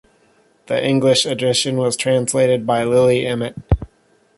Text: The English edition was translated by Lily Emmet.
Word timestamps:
The 0.65 0.83
English 0.83 1.27
edition 1.27 1.77
was 1.77 1.95
translated 1.95 2.65
by 2.65 2.83
Lily 2.83 3.23
Emmet. 3.27 3.55